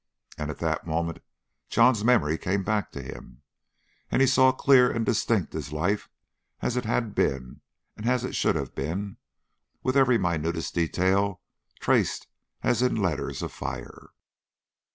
[0.35, 1.19] And at that moment
[1.69, 3.43] John's memory came back to him,
[4.09, 6.09] and he saw clear and distinct his life
[6.59, 7.61] as it had been
[7.95, 9.17] and as it should have been,
[9.83, 11.39] with every minutest detail
[11.79, 12.25] traced
[12.63, 14.09] as in letters of fire.